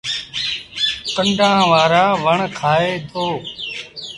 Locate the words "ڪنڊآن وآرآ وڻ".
1.15-2.37